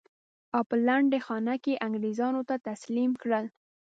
او 0.55 0.61
په 0.69 0.75
لنډۍ 0.87 1.19
خانه 1.27 1.55
کې 1.63 1.71
یې 1.73 1.81
انګرېزانو 1.85 2.41
ته 2.49 2.55
تسلیم 2.69 3.11
کړل. 3.21 3.45